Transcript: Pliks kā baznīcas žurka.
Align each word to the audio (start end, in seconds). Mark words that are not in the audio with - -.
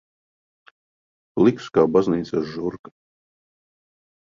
Pliks 1.35 1.69
kā 1.77 1.85
baznīcas 1.97 2.51
žurka. 2.55 2.95